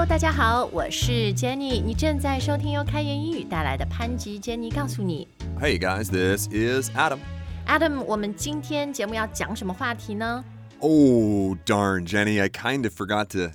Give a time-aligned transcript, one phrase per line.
[0.00, 5.28] Hello，大家好，我是 Jenny，你正在收听由开言英语带来的潘吉 Jenny 告诉你。
[5.60, 7.18] Hey guys, this is Adam.
[7.66, 10.42] Adam，我们今天节目要讲什么话题呢？
[10.80, 13.52] Oh, darn, Jenny, I kind of forgot to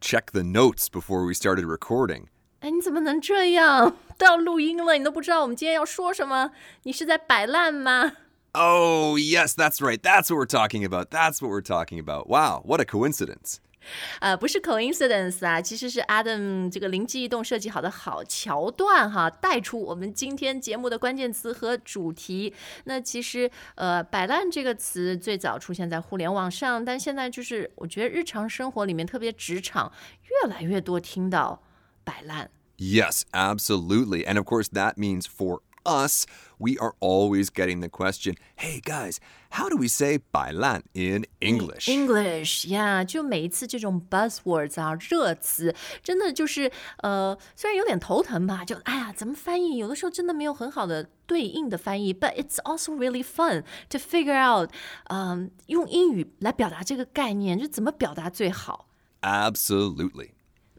[0.00, 2.24] check the notes before we started recording.
[2.58, 3.94] 哎，你怎么能这样？
[4.18, 6.50] 都要录音了，你都不知道我们今天要说什么？
[6.82, 8.14] 你是在摆烂吗？
[8.54, 10.00] Oh, yes, that's right.
[10.00, 11.10] That's what we're talking about.
[11.10, 12.26] That's what we're talking about.
[12.26, 13.60] Wow, what a coincidence.
[14.20, 22.52] 呃，不是 coincidence 啊，其实是 Adam 这个灵机一动设计好的好桥段哈，带出我们今天节目的关键词和主题。
[22.84, 29.90] 那其实呃，摆烂这个词最早出现在互联网上，但现在就是我觉得日常生活里面，特别职场，
[30.24, 31.62] 越来越多听到
[32.04, 32.50] 摆烂。
[32.76, 34.24] Yes, absolutely.
[34.26, 36.24] And of course, that means for us,
[36.58, 39.16] we are always getting the question hey guys,
[39.54, 41.88] how do we say 摆烂 in English?
[41.88, 49.76] English 呀就每一次这种 buzzwords 啊，热词，真的就是呃，虽然有点头疼吧，就哎呀，怎么翻译？
[49.76, 54.70] 有的时候真的没有很好的对应的翻译，but it's also really fun to figure out，
[55.08, 58.86] 嗯、用英语来表达这个概念，就怎么表达最好。
[59.22, 60.30] Absolutely.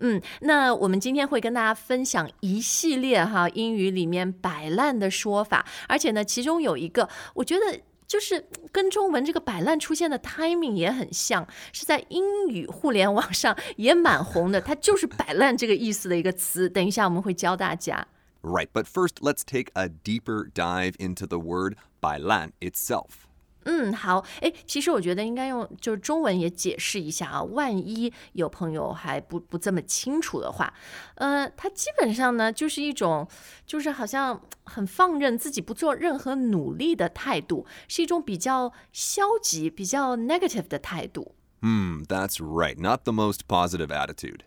[0.03, 16.69] 嗯，那我们今天会跟大家分享一系列哈英语里面摆烂的说法，而且呢，其中有一个我觉得 就是跟中文这个摆烂出现的 timing 也很像，是在英语互联网上也蛮红的，它就是摆烂这个意思的一个词。
[16.69, 18.07] 等一下我们会教大家。
[18.43, 23.25] Right, but first, let's take a deeper dive into the word 摆烂 itself.
[23.67, 30.72] 嗯，好，哎，其实我觉得应该用就是中文也解释一下啊，万一有朋友还不不这么清楚的话，
[31.17, 33.27] 呃，它基本上呢就是一种，
[33.67, 41.34] 就是好像很放任自己不做任何努力的态度，是一种比较消极、比较 negative 的态度。
[41.62, 42.78] 嗯，That's right.
[42.78, 44.41] Not the most positive attitude.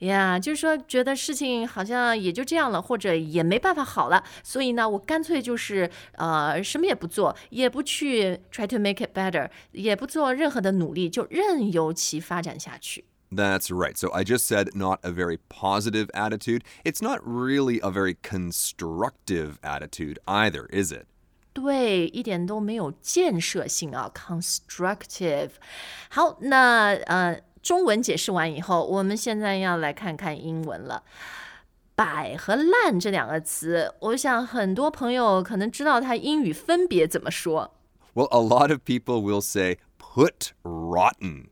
[0.00, 13.04] 呀就是说觉得事情好像也就这样了，或者也没办法好了，所以呢，我干脆就是呃什么也不做，也不去 try to make it better，也不做任何的努力，就任由其发展下去。
[13.30, 13.96] That's right.
[13.96, 16.62] So I just said not a very positive attitude.
[16.84, 21.06] It's not really a very constructive attitude either, is it?
[21.52, 25.50] 对，一点都没有建设性啊，constructive。
[26.10, 31.02] 好，那呃， 中文解释完以后，我们现在要来看看英文了。
[31.96, 37.72] 摆和烂这两个词，我想很多朋友可能知道它英语分别怎么说。
[38.14, 41.46] Well, a lot of people will say put rotten.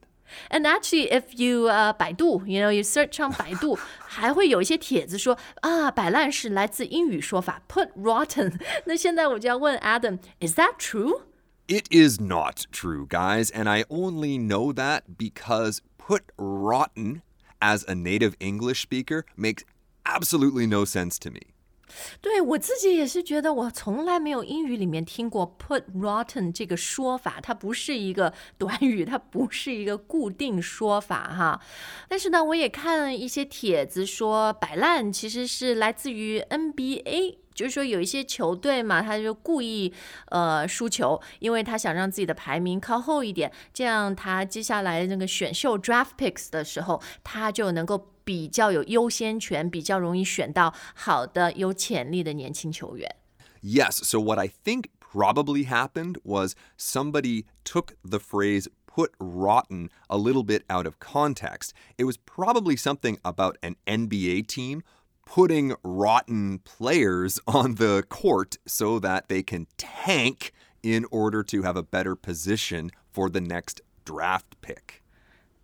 [0.48, 8.58] And actually, if you 呃、百度，you know you search on 百度，还会有一些帖子说啊，摆烂是来自英语说法 put rotten。
[8.86, 11.22] 那现在我就要问 Adam，is that true？
[11.68, 17.21] It is not true, guys, and I only know that because put rotten
[17.61, 19.65] as a native English speaker makes
[20.05, 21.41] absolutely no sense to me.
[22.21, 31.61] 对我自己也是觉得，我从来没有英语里面听过 put rotten 这个说法，它不是一个 短语，它不是一个固定说法哈。
[32.07, 37.37] 但是呢，我也看一些帖子说，摆烂其实是来自于 NBA。
[37.57, 39.91] 就是说，有一些球队嘛，他就故意
[40.27, 53.16] 呃输球，因为他想让自己的排名靠后一点，这样他接下来那个选秀 draft picks 的时候，他就能够比较有优先权，比较容易选到好的、有潜力的年轻球员。
[53.62, 60.18] Yes, so what I think probably happened was somebody took the phrase put rotten a
[60.18, 61.70] little bit out of context.
[61.96, 64.82] It was probably something about an NBA team
[65.24, 71.76] putting rotten players on the court so that they can tank in order to have
[71.76, 75.02] a better position for the next draft pick.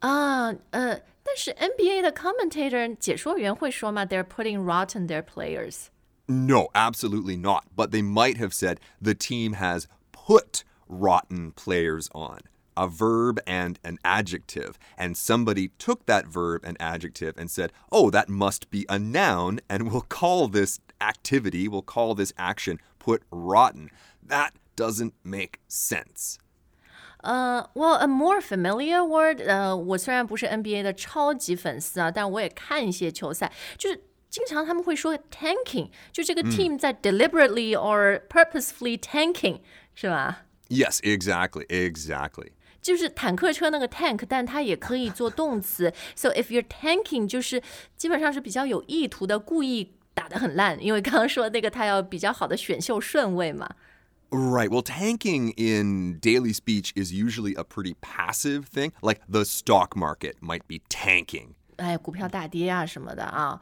[0.03, 4.05] 啊，呃，但是 NBA 的 commentator 解说员会说吗？
[4.05, 5.87] They're putting rotten their players。
[6.27, 7.65] No, absolutely not.
[7.75, 12.41] But they might have said the team has put rotten players on.
[12.77, 14.79] A verb and an adjective.
[14.97, 19.59] And somebody took that verb and adjective and said, oh, that must be a noun,
[19.69, 23.91] and we'll call this activity, we'll call this action put rotten.
[24.23, 26.39] That doesn't make sense.
[27.24, 38.22] 呃、w e l l a more familiar word，呃，我虽然不是 NBA 的超级粉丝啊，但我也看一些球赛，就是经常他们会说 tanking，就这个 team 在 deliberately or
[38.28, 39.62] purposefully tanking，
[39.96, 42.52] 是吧？Yes, exactly, exactly.
[42.82, 45.94] 就是坦克车那个 tank，但它也可以做动词。
[46.16, 47.62] So if you're tanking，就是
[47.96, 50.84] 基本上是比较有意图的，故意打得很烂。
[50.84, 53.70] 因为刚刚说那个他要比较好的选秀顺位嘛。
[54.33, 54.71] Right.
[54.71, 58.93] Well, tanking in daily speech is usually a pretty passive thing.
[59.01, 61.55] Like the stock market might be tanking.
[61.77, 63.61] 哎，股票大跌啊什么的啊。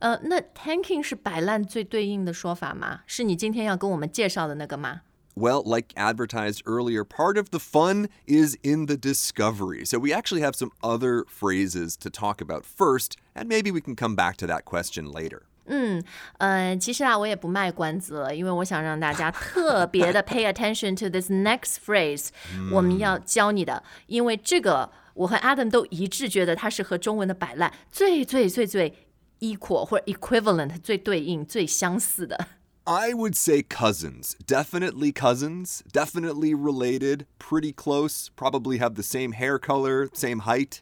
[0.00, 3.02] 呃，那 tanking 是摆烂最对应的说法吗？
[3.06, 5.02] 是你今天要跟我们介绍的那个吗？
[5.36, 9.84] Well, like advertised earlier, part of the fun is in the discovery.
[9.84, 13.94] So we actually have some other phrases to talk about first, and maybe we can
[13.94, 15.42] come back to that question later.
[15.70, 16.02] 嗯，
[16.38, 22.28] 呃，其实啊，我也不卖关子了，因为我想让大家特别的 pay attention to this next phrase，、
[22.72, 28.94] 我们要教你的，因为这个我和 Adam 都一致觉得它是和中文的摆烂最最最最
[29.40, 32.46] equal 或者 equivalent 最对应、最相似的。
[32.84, 34.32] I would say cousins.
[34.46, 35.80] Definitely cousins.
[35.92, 37.26] Definitely related.
[37.38, 38.28] Pretty close.
[38.34, 40.78] Probably have the same hair color, same height.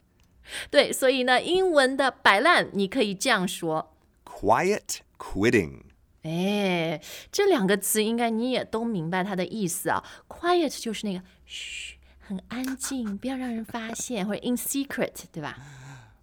[0.71, 3.93] 对，所以呢，英文的摆烂你可以这样说。
[4.31, 5.83] Quiet quitting.
[6.23, 7.01] 哎，
[7.31, 10.03] 这两个词应该你也都明白它的意思啊。
[10.27, 15.57] Quiet 就是那个嘘，很安静，不要让人发现，或者 in secret，对吧？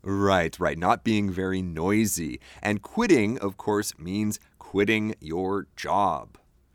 [0.03, 0.77] Right, right.
[0.77, 2.39] Not being very noisy.
[2.61, 6.29] And quitting, of course, means quitting your job.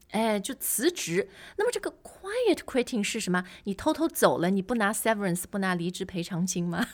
[0.09, 1.29] 哎，就辞职。
[1.57, 3.43] 那么这个 quiet quitting 是什么？
[3.65, 6.87] 你偷偷走了，你不拿 severance，不拿离职赔偿金吗？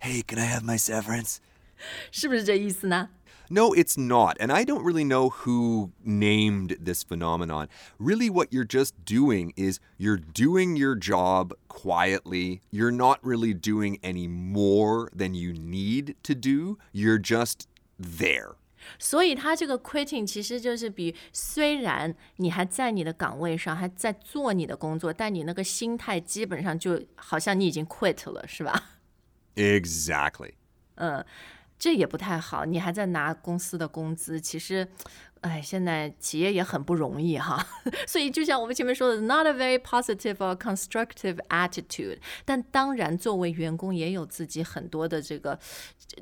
[0.00, 1.36] Hey, can I have my severance?
[2.10, 3.10] 是不是这意思呢？
[3.48, 4.36] No, it's not.
[4.38, 7.68] And I don't really know who named this phenomenon.
[7.98, 12.60] Really, what you're just doing is you're doing your job quietly.
[12.70, 16.78] You're not really doing any more than you need to do.
[16.92, 17.66] You're just
[17.98, 18.56] there.
[18.98, 28.92] 所以它这个 quitting 其实就是比虽然你还在你的岗位上，还在做你的工作，但你那个心态基本上就好像你已经 quit 了，是吧？
[29.56, 30.52] Exactly.
[31.78, 34.86] 这也不太好，你还在拿公司的工资，其实，
[35.40, 37.66] 哎，现在企业也很不容易哈。
[38.06, 42.18] 所以就像我们前面说的，not a very positive or constructive attitude。
[42.44, 45.58] 但当然，作为员工也有自己很多的这个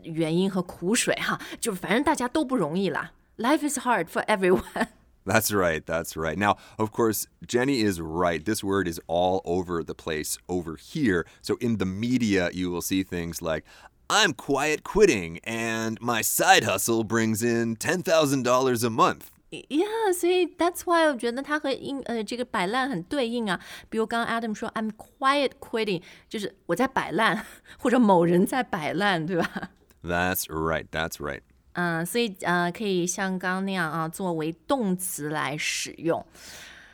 [0.05, 3.13] 原因和苦水哈，就反正大家都不容易啦。
[3.37, 4.89] Life is hard for everyone。
[5.25, 5.85] That's right.
[5.85, 6.39] That's right.
[6.39, 8.43] Now, of course, Jenny is right.
[8.43, 11.27] This word is all over the place over here.
[11.43, 13.65] So in the media, you will see things like,
[14.09, 19.27] I'm quiet quitting and my side hustle brings in $10,000 a month.
[19.51, 23.59] Yeah，所以 that's why 我觉得它和英呃这个摆烂很对应啊。
[23.89, 27.45] 比如刚刚 Adam 说 I'm quiet quitting，就是我在摆烂，
[27.79, 29.71] 或者某人在摆烂，对吧？
[30.03, 30.87] That's right.
[30.91, 31.41] That's right.
[31.73, 36.25] 嗯，所以呃，可以像刚刚那样啊，作为动词来使用。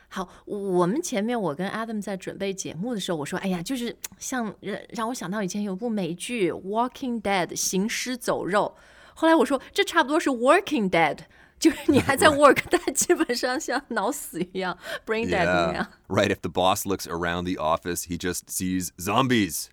[0.09, 8.75] 好，我们前面我跟 Adam 在准备节目的时候，我说，哎呀，就是像让让我想到以前有部美剧《Walking Dead》行尸走肉。
[9.13, 11.19] 后来我说，这差不多是 Working Dead，
[11.59, 15.87] 就是你还在 work，但基本上像脑死一样，brain dead 一样。
[16.07, 16.29] Right.
[16.29, 19.67] If the boss looks around the office, he just sees zombies.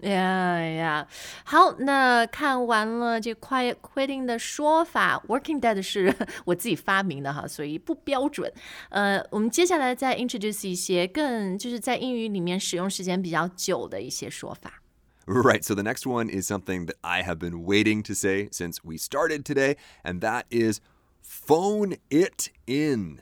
[0.00, 1.06] Yeah, yeah.
[1.44, 6.12] 好，那看完了这 quiet quitting 的说法，working dead 是
[6.44, 8.52] 我自己发明的哈，所以不标准。
[8.88, 14.82] 呃，我们接下来再 introduce 一些更就是在英语里面使用时间比较久的一些说法。
[15.24, 15.62] Right.
[15.62, 18.96] So the next one is something that I have been waiting to say since we
[18.96, 20.80] started today, and that is
[21.22, 23.20] phone it in.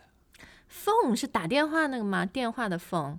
[0.66, 2.24] phone 是打电话那个吗？
[2.24, 3.18] 电话的 phone。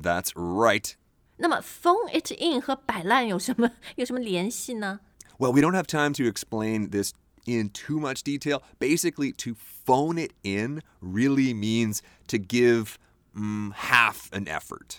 [0.00, 0.92] That's right.
[1.36, 5.00] 那么 phone it in 和摆烂有什么有什么联系呢？
[5.38, 7.12] Well, we don't have time to explain this
[7.46, 8.62] in too much detail.
[8.78, 9.54] Basically, to
[9.86, 12.98] phone it in really means to give
[13.34, 14.98] mm, half an effort.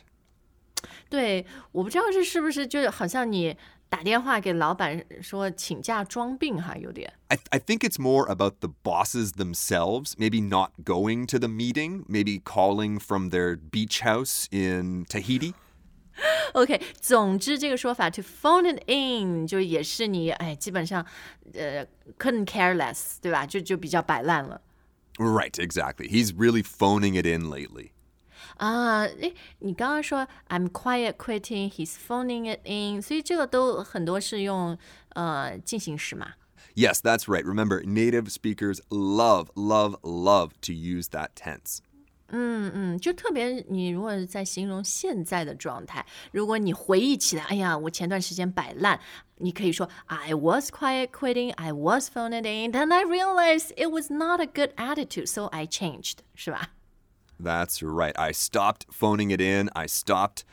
[1.10, 3.56] 对，我不知道这是不是就好像你
[3.88, 7.14] 打电话给老板说请假装病哈，有点。
[7.28, 12.04] I, I think it's more about the bosses themselves, maybe not going to the meeting,
[12.08, 15.54] maybe calling from their beach house in Tahiti.
[16.54, 21.06] OK，总之这个说法 to phone it in 就也是你哎，基本上
[21.54, 21.86] 呃
[22.20, 23.46] couldn't care less，对吧？
[23.46, 24.62] 就就比较摆烂了
[25.18, 26.10] Right, exactly.
[26.10, 27.92] He's really phoning it in lately.
[28.58, 29.04] 啊。
[29.06, 34.78] 诶，你刚刚说 I'm quiet quitting，he's phoning it in，所以这个都很多是用
[35.10, 36.34] 呃进行时嘛。
[36.76, 37.44] Yes, that's right.
[37.44, 41.80] Remember, native speakers love, love, love to use that tense.
[42.34, 49.00] 嗯，就特别你如果是在形容现在的状态，如果你回忆起来，哎呀，我前段时间摆烂，
[49.38, 54.40] 你可以说 I was quiet quitting, I was phoning it in, then I realized it was not
[54.40, 56.70] a good attitude, so I changed，是吧？
[57.44, 58.14] That's right.
[58.16, 59.70] I stopped phoning it in.
[59.74, 60.44] I stopped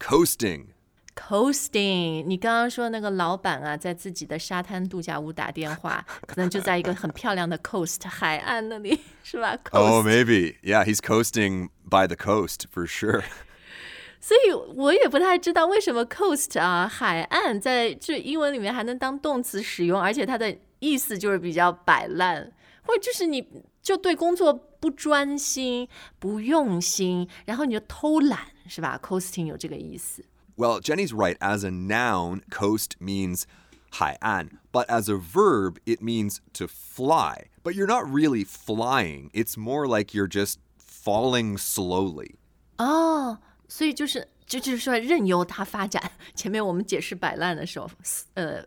[0.00, 0.68] coasting.
[1.15, 10.55] Coasting，你刚刚说那个老板啊，在自己的沙滩度假屋打电话， 可能就在一个很漂亮的 coast 海岸那里，是吧 Oh,？Coast，、maybe.
[10.63, 13.23] Yeah, he's coasting by the coast for sure.
[14.19, 22.51] 所以我也不太知道为什么 coast 啊海岸在这英文里面还能当动词使用，而且它的意思就是比较摆烂，
[22.83, 23.45] 或者就是你
[23.81, 25.87] 就对工作不专心、
[26.19, 30.23] 不用心，然后你就偷懒，是吧？coasting 有这个意思。
[30.56, 31.36] Well, Jenny's right.
[31.40, 33.46] As a noun, coast means
[33.92, 37.48] 海岸, but as a verb, it means to fly.
[37.62, 39.30] But you're not really flying.
[39.32, 42.34] It's more like you're just falling slowly.
[42.78, 43.38] 哦，
[43.68, 46.12] 所以就是就就是说任由它发展。
[46.34, 47.90] 前面我们解释摆烂的时候，
[48.34, 48.64] 呃，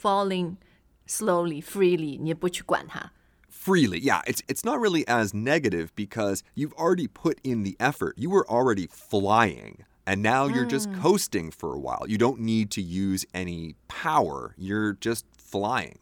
[0.00, 0.56] falling
[1.08, 3.12] slowly freely，你也不去管它。
[3.50, 4.00] Freely.
[4.00, 8.14] Yeah, it's it's not really as negative because you've already put in the effort.
[8.16, 9.84] You were already flying.
[10.06, 12.04] And now you're just coasting for a while.
[12.08, 14.54] You don't need to use any power.
[14.56, 15.98] You're just flying.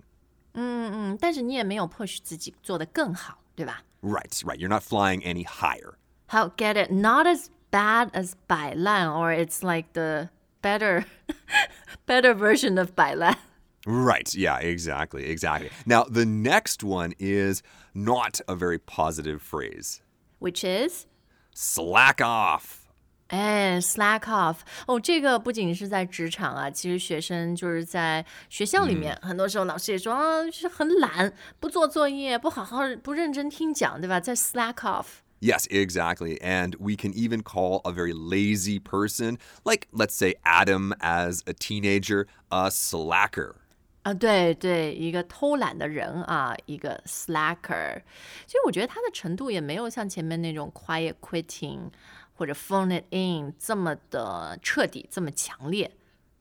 [0.55, 3.83] 嗯，但是你也没有 push 自己做得更好，对吧？
[4.03, 4.57] Right, right.
[4.59, 5.95] You're not flying any higher.
[6.27, 6.91] 好，get it?
[6.91, 10.31] Not as bad as 摆烂，or it's like the
[10.63, 11.05] better
[12.07, 13.37] better version of 摆烂。
[13.85, 14.35] Right.
[14.35, 15.27] Yeah, exactly.
[15.31, 15.71] Exactly.
[15.87, 17.63] Now, the next one is
[17.95, 20.01] not a very positive phrase.
[20.39, 21.07] Which is
[21.55, 22.82] Slack off.
[23.29, 31.31] 哎，slack off 哦，这个不仅是在职场啊，其实学生就是在学校里面，很多时候老师也说啊，就是很懒，
[31.61, 34.19] 不做作业，不好好不认真听讲，对吧？
[34.19, 35.07] 在 slack off。
[35.41, 36.41] Yes, exactly.
[36.41, 41.53] And we can even call a very lazy person, like let's say Adam as a
[41.53, 43.55] teenager, a slacker.
[44.03, 48.01] 啊，对对，一个偷懒的人啊，一个 slacker。
[48.47, 51.91] 其实我觉得他的程度也没有像前面那种 quiet quitting
[52.35, 55.91] 或者 phone it in 这么的彻底，这么强烈。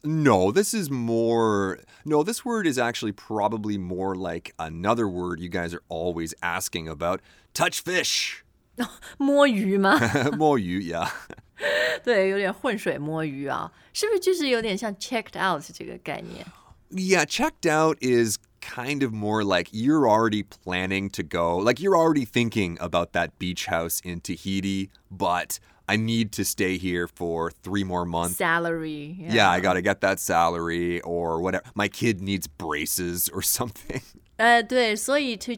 [0.04, 1.80] No, this is more.
[2.06, 6.88] No, this word is actually probably more like another word you guys are always asking
[6.88, 7.20] about
[7.54, 8.44] touch fish.
[9.18, 9.98] 摸鱼吗？
[10.38, 11.10] More you, yeah.
[12.04, 16.46] 对，有点浑水摸鱼啊，是不是就是有点像 checked out 这个概念？
[16.92, 21.58] Yeah, checked out is kind of more like you're already planning to go.
[21.58, 25.60] Like you're already thinking about that beach house in Tahiti, but
[25.92, 28.36] I need to stay here for three more months.
[28.36, 29.16] salary。
[29.30, 31.64] Yeah, I got to get that salary or whatever.
[31.76, 34.02] My kid needs braces or something.
[34.36, 35.54] 呃，对，所以 to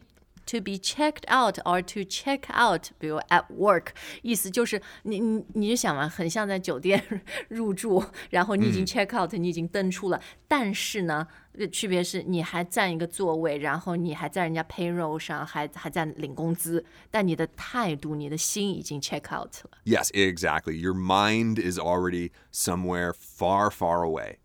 [0.45, 3.87] to be checked out or to check out，比如 at work，
[4.21, 7.03] 意思就是你你你就想嘛，很像在酒店
[7.49, 19.70] 入住，然后你已经 check out，、你已经登出了，但是呢，呃 区别是你还占一个座位，然后你还在人家 payroll 上，还还在领工资，但你的态度、你的心已经 check out 了。
[19.84, 20.72] Yes, exactly.
[20.72, 24.38] Your mind is already somewhere far, far away.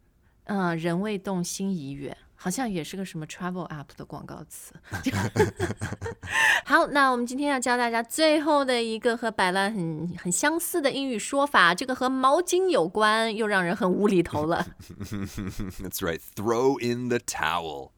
[0.46, 4.74] 嗯，人未动，心已远，好像也是个什么 travel app 的广告词。
[6.64, 14.66] 好，那我们今天要教大家最后的一个和摆烂很很相似的英语说法，这个和毛巾有关，又让人很无厘头了。
[14.80, 16.22] That's right.
[16.34, 17.92] Throw in the towel.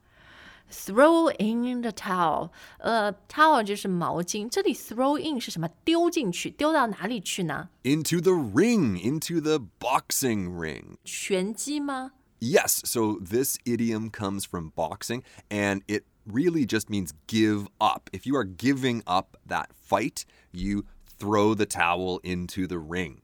[0.71, 5.67] Throw in the towel，呃，towel 就是毛巾，这里 throw in 是什么？
[5.83, 10.95] 丢进去，丢到哪里去呢？Into the ring, into the boxing ring.
[11.03, 12.13] 拳击吗？
[12.40, 18.10] Yes, so this idiom comes from boxing and it really just means give up.
[18.12, 20.84] If you are giving up that fight, you
[21.18, 23.22] throw the towel into the ring.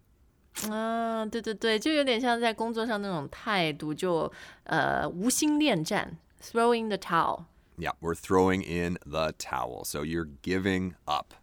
[0.69, 4.33] 嗯，对对对，就有点像在工作上那种态度，就
[4.65, 7.45] 呃无心恋战，throw in the towel。
[7.79, 9.85] Yeah, we're throwing in the towel.
[9.85, 11.35] So you're giving up.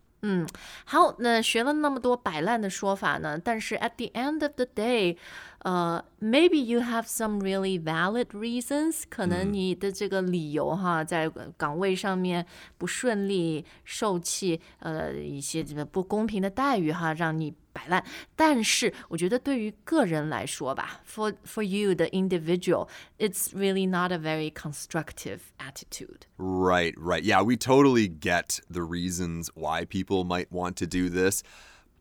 [0.85, 5.15] 好，那学了那么多摆烂的说法呢，但是 at the end of the day，
[5.63, 12.45] 呃，maybe you have some really valid reasons，可能你的这个理由哈，在岗位上面
[12.77, 18.03] 不顺利、受气，呃，一些这个不公平的待遇哈，让你摆烂。
[18.35, 26.21] 但是我觉得对于个人来说吧，for for you the individual，it's really not a very constructive attitude。
[26.37, 27.23] Right, right.
[27.23, 31.43] Yeah, we totally get the reasons why people might want to do this.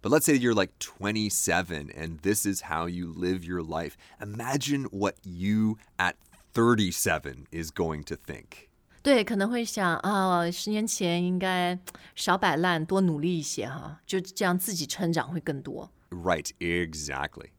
[0.03, 3.97] But let's say you're like 27 and this is how you live your life.
[4.21, 6.15] Imagine what you at
[6.55, 8.69] 37 is going to think.
[9.03, 11.79] 对，可能会想啊，十年前应该
[12.15, 15.91] 少摆烂，多努力一些哈，就这样自己成长会更多。
[16.11, 17.51] Right, exactly.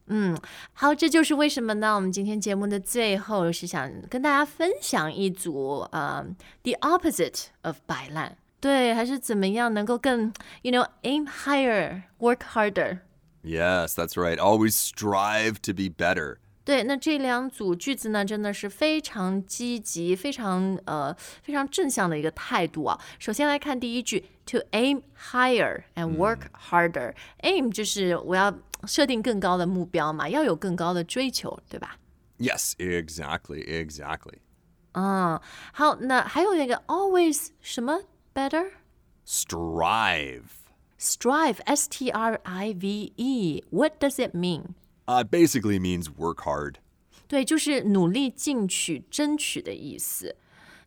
[0.74, 1.96] 好，这就是为什么呢？
[1.96, 6.26] 我们今天节目的最后是想跟大家分享一组呃、
[6.64, 10.34] t h e opposite of 摆烂， 对，还是怎么样能够更，
[10.64, 13.00] you know aim higher, work harder。
[13.42, 14.38] Yes, that's right.
[14.38, 16.38] Always strive to be better.
[16.66, 23.00] 对，那这两组句子呢，真的是非常积极、非常呃非常正向的一个态度啊。
[23.18, 28.54] 首先来看第一句，to aim higher and work harder、aim 就是我要
[28.86, 31.96] 设定更高的目标嘛，要有更高的追求，对吧？
[32.38, 34.40] Yes, exactly, exactly.
[34.92, 35.40] 嗯，
[35.74, 38.00] 好，那还有那个 always 什么
[38.34, 38.72] better
[39.26, 40.52] Strive.
[40.98, 44.74] strive s t r i v e what does it mean？
[45.08, 46.76] Uh, it basically means work hard.
[47.28, 50.36] 对，就是努力进取、争取的意思。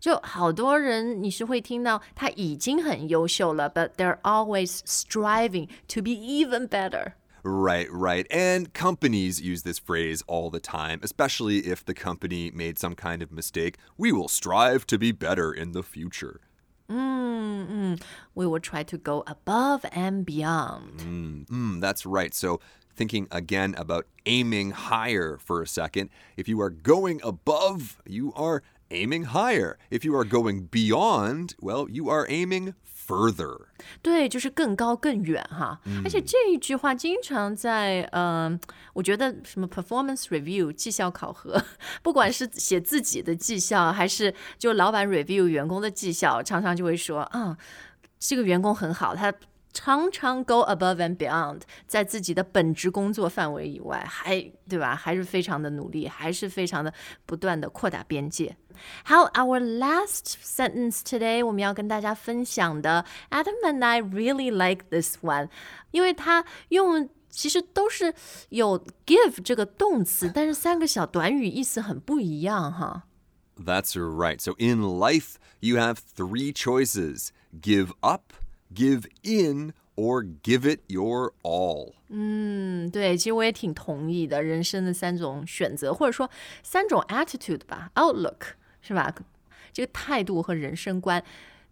[0.00, 7.12] 就好多人你是会听到他已经很优秀了，but they're always striving to be even better。
[7.44, 8.26] Right, right.
[8.30, 13.22] And companies use this phrase all the time, especially if the company made some kind
[13.22, 13.74] of mistake.
[13.96, 16.40] We will strive to be better in the future.
[16.89, 18.01] Mm, mm.
[18.33, 22.33] We will try to go above and beyond。Mm, mm, that's right.
[22.33, 22.59] So,
[22.95, 28.63] thinking again about aiming higher for a second, if you are going above, you are
[28.89, 29.77] aiming higher.
[29.91, 32.73] If you are going beyond, well, you are aiming
[33.07, 33.61] further.
[34.01, 35.79] 对，就是更高更远哈。
[36.03, 38.59] 而且这一句话经常在嗯、呃
[38.93, 41.63] 我觉得什么 performance review 绩效考核，
[42.01, 47.57] 不管是写自己的绩效，还是就老板 review 员工的绩效，常常就会说啊、
[48.19, 49.33] 这个员工很好，他。
[49.72, 54.94] 常常 go above and beyond，在自己的本职工作范围以外，还对吧？
[54.94, 56.92] 还是非常的努力，还是非常的
[57.24, 58.54] 不断的扩大边界。
[59.04, 65.48] 好，our last sentence today，我们要跟大家分享的，Adam and I really like this one，
[65.90, 68.12] 因为它用其实都是
[68.50, 73.04] 有 give 这个动词，但是三个小短语意思很不一样哈。
[73.56, 74.40] That's right.
[74.40, 77.28] So, in life, you have three choices
[77.60, 78.32] give up,
[78.73, 81.93] Give in, or give it your all.
[82.09, 86.29] 嗯，对，其实我也挺同意的，人生的三种选择，或者说
[86.63, 89.13] 三种 attitude 吧，outlook 是吧？
[89.73, 91.23] 这个态度和人生观。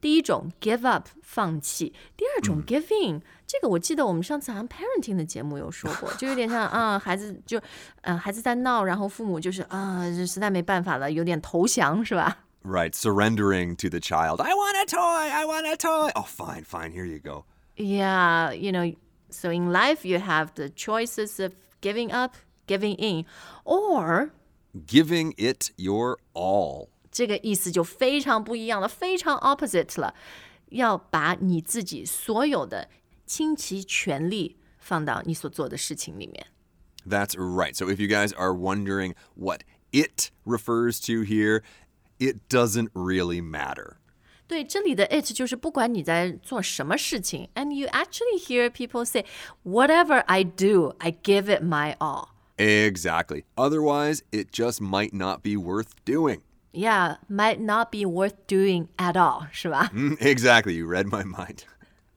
[0.01, 7.59] 第一种 give up 放弃，第二种 give in，、这个我记得我们上次好像 parenting 的节目有说过，就有点像啊，孩子就
[8.01, 12.44] 呃孩子在闹，然后父母就是啊，这实在没办法了，有点投降是吧？
[12.64, 14.40] Right, surrendering to the child.
[14.40, 16.10] I want a toy, I want a toy.
[16.14, 17.44] Oh, fine, fine, here you go.
[17.76, 18.94] Yeah, you know,
[19.30, 23.24] so in life you have the choices of giving up, giving in,
[23.64, 24.32] or
[24.86, 26.90] Giving it your all.
[27.10, 30.14] 这个意思就非常不一样了，非常 opposite 了。
[30.68, 32.88] 要把你自己所有的
[33.26, 36.46] 倾其全力放到你所做的事情里面。
[37.04, 37.74] That's right.
[37.74, 41.62] So if you guys are wondering what it refers to here,
[42.18, 43.96] it doesn't really matter.
[44.46, 49.24] 对，这里的 it 就是不管你在做什么事情，and you actually hear people say,
[49.64, 53.44] "Whatever I do, I give it my all." Exactly.
[53.56, 56.40] Otherwise, it just might not be worth doing.
[56.72, 60.74] Yeah, might not be worth doing at all，是吧 Mm, exactly.
[60.74, 61.64] You read my mind.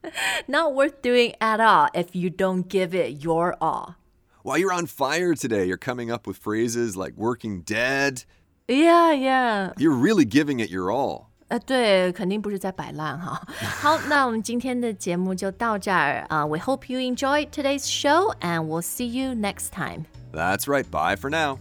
[0.47, 3.95] ？Not worth doing at all if you don't give it your all.
[4.43, 8.25] While you're on fire today, you're coming up with phrases like working dead.
[8.67, 9.73] Yeah, yeah.
[9.77, 11.25] You're really giving it your all.
[11.49, 13.41] 呃，对，肯定不是在摆烂哈。
[13.82, 16.45] 好，那我们今天的节目就到这儿啊。
[16.45, 20.06] we hope you enjoyed today's show, and we'll see you next time.
[20.32, 20.89] That's right.
[20.89, 21.60] Bye for now.